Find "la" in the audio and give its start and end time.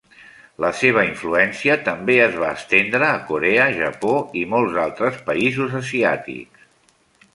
0.63-0.69